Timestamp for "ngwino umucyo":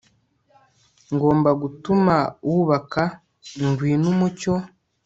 3.65-4.53